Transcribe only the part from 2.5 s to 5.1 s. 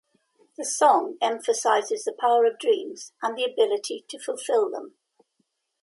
dreams and the ability to fulfill them.